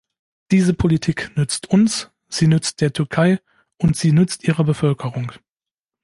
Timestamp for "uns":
1.69-2.09